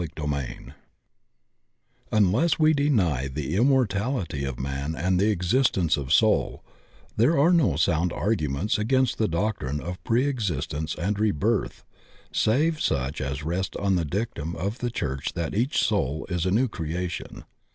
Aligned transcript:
CHAPTER 0.17 0.35
X 0.35 0.61
UNLESS 2.11 2.57
we 2.57 2.73
deny 2.73 3.27
the 3.27 3.55
immortality 3.55 4.43
of 4.45 4.59
man 4.59 4.95
and 4.95 5.19
the 5.19 5.29
existence 5.29 5.95
of 5.95 6.11
soul, 6.11 6.63
there 7.17 7.37
are 7.37 7.53
no 7.53 7.75
sound 7.75 8.11
arguments 8.11 8.79
against 8.79 9.19
the 9.19 9.27
doctrine 9.27 9.79
of 9.79 10.03
preexistence 10.03 10.95
and 10.95 11.19
re 11.19 11.29
birth 11.29 11.83
save 12.31 12.81
such 12.81 13.21
as 13.21 13.43
rest 13.43 13.77
on 13.77 13.93
the 13.95 14.03
dictum 14.03 14.55
of 14.55 14.79
the 14.79 14.89
church 14.89 15.33
that 15.33 15.53
each 15.53 15.77
soul 15.77 16.25
is 16.29 16.47
a 16.47 16.51
new 16.51 16.67
creation. 16.67 17.43